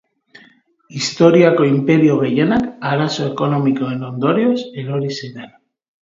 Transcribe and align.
Historiako 0.99 1.65
inperio 1.71 2.15
gehienak 2.21 2.65
arazo 2.91 3.27
ekonomikoen 3.33 4.01
ondorioz 4.09 4.55
erori 4.85 5.13
ziren. 5.21 5.53